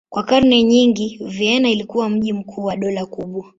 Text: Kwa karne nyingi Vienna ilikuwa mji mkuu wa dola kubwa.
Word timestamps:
Kwa 0.09 0.23
karne 0.23 0.63
nyingi 0.63 1.19
Vienna 1.21 1.69
ilikuwa 1.69 2.09
mji 2.09 2.33
mkuu 2.33 2.63
wa 2.65 2.75
dola 2.77 3.05
kubwa. 3.05 3.45